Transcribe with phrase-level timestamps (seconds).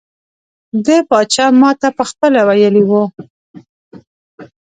[0.85, 3.03] د پاچا ماته پخپله ویلي وو.